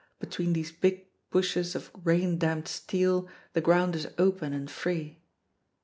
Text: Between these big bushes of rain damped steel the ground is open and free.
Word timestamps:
Between 0.19 0.53
these 0.53 0.71
big 0.71 1.05
bushes 1.29 1.75
of 1.75 1.91
rain 1.93 2.39
damped 2.39 2.67
steel 2.67 3.29
the 3.53 3.61
ground 3.61 3.95
is 3.95 4.07
open 4.17 4.51
and 4.51 4.65
free. 4.67 5.21